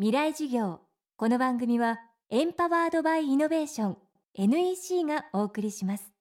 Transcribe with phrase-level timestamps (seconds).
[0.00, 0.78] 未来事業。
[1.16, 1.98] この番組は
[2.30, 3.96] エンパワードバイイノベーション
[4.34, 6.12] NEC がお送りします。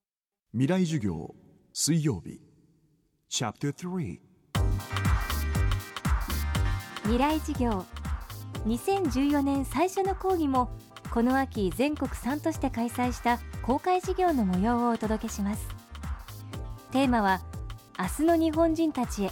[0.51, 1.35] 未来授業
[1.73, 2.41] 水曜日。
[3.29, 4.19] チャプター3
[7.03, 7.85] 未来事業。
[8.65, 10.71] 2014年最初の講義も
[11.11, 15.67] この秋全国3として開催した公開事業の模様をお届けします。
[16.91, 17.41] テーマは
[17.99, 19.31] 明日の日本人たちへ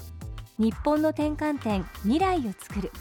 [0.59, 2.91] 日本の転換点未来を作る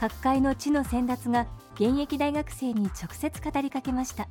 [0.00, 4.28] 各界の地の先達が現役大学生に直接語りかけました。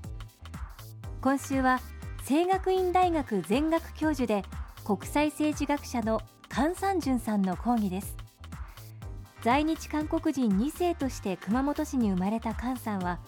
[1.22, 1.80] 今週は
[2.26, 4.44] 清学院大学全学教授で
[4.84, 8.18] 国際政治学者の菅三淳さんの講義です。
[9.44, 13.20] 在日韓国人2世として熊本市に生まれた菅さんは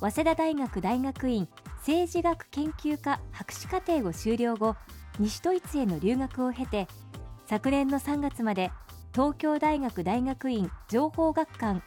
[0.00, 1.48] 早稲田大学大学院
[1.80, 4.74] 政治学研究科博士課程を修了後
[5.18, 6.88] 西ドイツへの留学を経て
[7.46, 8.70] 昨年の3月まで
[9.14, 11.82] 東京大学大学院情報学館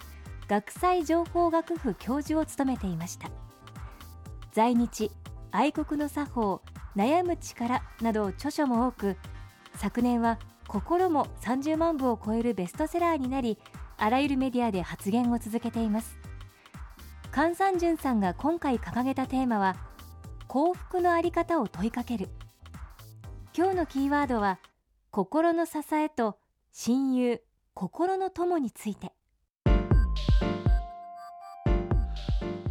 [0.48, 3.30] 学際情報学部教授を務めていました。
[4.54, 5.12] 在日
[5.52, 6.62] 愛国の作法
[6.96, 9.18] 悩む力など著書も多く
[9.76, 13.58] 昨年は心も30万部を超えるベストセラーになり
[13.98, 16.18] あらゆるメディアで発言を続けています。
[17.34, 19.76] 菅三淳さんが今回掲げたテーマは
[20.48, 22.30] 幸福のあり方を問いかける。
[23.54, 24.60] 今日のキーワードは
[25.12, 26.38] 心の支えと
[26.80, 27.42] 親友
[27.74, 29.12] 心の友について。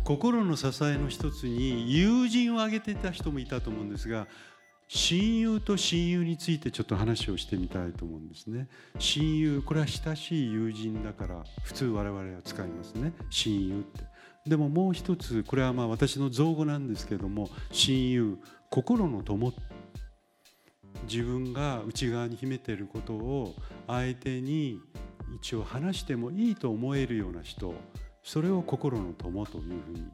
[0.04, 4.28] 心の支えの一つに友人を挙げていた人もいたと思うんですが
[4.86, 8.68] 親友と親友についてちょっと話をしてみたいと思うんですね。
[9.00, 13.12] 親友これは親しい友人だから普通我々は使いますね。
[13.28, 14.04] 親友って。
[14.48, 18.38] でももう一つこれはまあ私の造語なんですけども親友
[18.70, 19.52] 心の友
[21.10, 23.54] 自分が内側に秘めていることを
[23.86, 24.80] 相手に
[25.40, 27.74] 一応話してもいいと思えるような人
[28.22, 30.04] それを心の友というふうに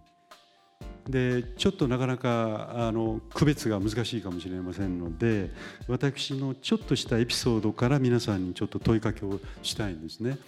[1.09, 5.51] でちょっとなかなかあの区別が難しいかもしれませんので
[5.89, 10.39] 私のちょっとしたエピソードから皆さんにちょっと問いかけをしたいんですね。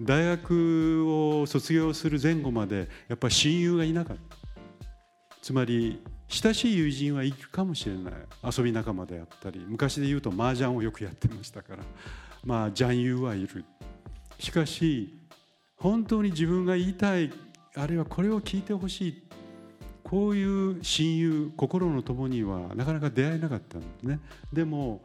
[0.00, 4.36] 大学を卒業する前後までやっぱり親友がいなかった
[5.42, 8.14] つまり親しい友人はいるかもしれない。
[8.56, 11.82] 遊び仲間であったり昔で言うと麻雀をよくやってましたから。
[12.46, 13.64] まあ雀友はいる。
[14.38, 15.18] しかし
[15.76, 17.32] 本当に自分が言いたい
[17.74, 19.22] あるいはこれを聞いてほしい
[20.04, 24.20] こういう親友心の友にはなかなか出会えなかったんですね。
[24.52, 25.02] でも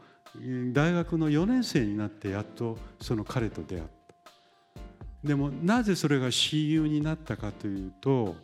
[0.72, 5.28] 大学の4年生になってやっとその彼と出会った。
[5.28, 8.36] でもなぜそれが親友になったかというと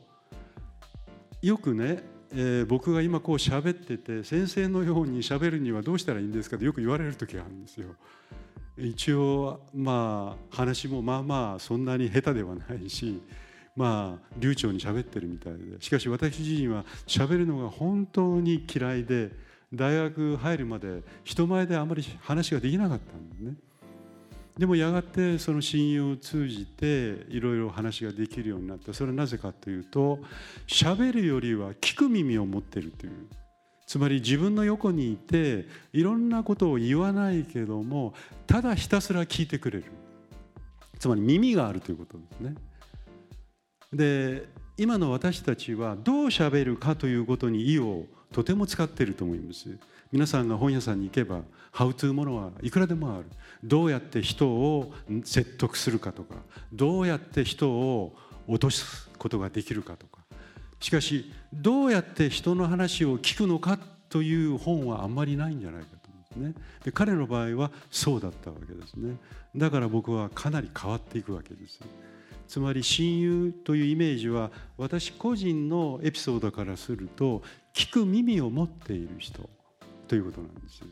[1.44, 7.90] よくねえー、僕が今こう喋ってて先生のように喋るにはどうしたらいいんですかってよく言われる時があるんですよ。
[8.76, 13.22] 一応まあ話もまあまあそんなに下手ではないし
[13.76, 19.30] まあ流暢に喋ってるみたいでしかし私自身は喋るのが本当に嫌いで
[19.72, 23.54] 大学入るまで人前であまり話ができなかったんですね。
[24.58, 30.20] でもやがてその親友を通じていろいろ話ができるようになったそれはなぜかというと
[30.68, 33.14] 喋るよりは聞く耳を持ってるという
[33.88, 38.14] つまり自分の横にいていろんなことを言わないけども
[38.46, 39.86] ただひたすら聞いてくれる
[41.00, 42.56] つまり耳があるということですね。
[43.94, 49.78] で今の私たちはどう喋るかということに意をとても使っていると思います。
[50.12, 53.26] 皆さんが本屋さんに行けばハウトゥーものはいくらでもある。
[53.64, 54.94] どうやって人を
[55.24, 56.36] 説得するかとか
[56.72, 58.16] どうやって人を
[58.48, 60.20] 落とすことができるかとか。
[60.80, 66.64] しかしどうやって人の話を聞くのかという本はあんまりないんじゃないかと思うんですね。
[66.84, 69.18] で彼の場合はそうだったわけですね。
[69.56, 71.80] だから僕はかなり変わっていくわけです。
[72.54, 77.42] つまり親友というイメージは私個人のエピソードからすると
[77.74, 79.50] 聞く耳を持っている人
[80.08, 80.84] ということなんです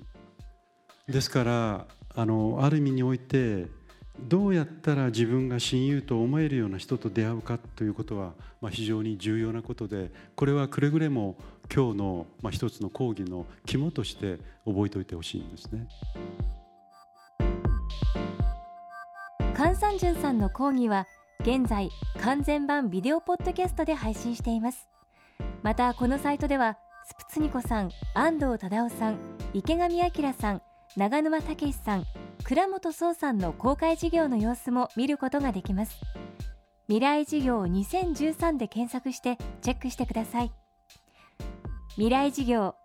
[1.07, 1.85] ですから
[2.16, 3.67] あのある意味において
[4.22, 11.37] どうやったら自分が親友と思えるような人と出会うかということは、まあ、非常に重要なことでこれはくれぐれも
[11.72, 15.87] 今日の、まあ、一つの講義の肝として覚えておいてほしいんですね。
[19.55, 21.05] 菅三淳さんの講義は
[21.41, 21.90] 現在
[22.23, 24.88] 完全版ビデオポッドキャストで配信しています。
[25.64, 29.17] またこのサイトではスプツニコさん安藤忠雄さん
[29.53, 30.61] 池上彰さん
[30.96, 32.05] 長沼武さん
[32.43, 35.99] 倉本壮さんの公開事業の様子も見ることができます。
[36.88, 40.52] 未来事業2013で検索してチェックしてください。
[41.96, 42.76] 未来事業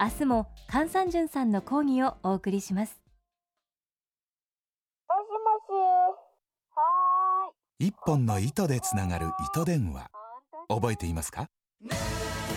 [0.00, 3.02] 明日も菅三淳さんの講義をお送りします。
[7.80, 10.10] 一本の糸でつながる糸電話。
[10.68, 11.46] 覚えていますか？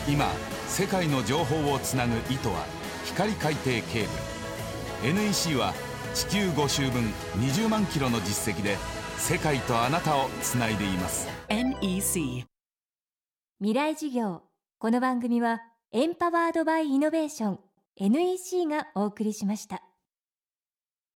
[0.10, 0.26] 今
[0.68, 2.66] 世界の情報をつなぐ糸は
[3.06, 3.84] 光海底ケー
[5.04, 5.14] ブル。
[5.14, 5.76] NEC は
[6.16, 7.04] 地球5周分
[7.38, 8.78] 20万キロの実績で
[9.18, 11.28] 世界とあなたをつないでいます。
[11.50, 12.46] NEC
[13.60, 14.42] 未来事業。
[14.80, 17.60] この番組はエンパワードバイイノベーション。
[17.98, 19.84] NEC がお送りしました。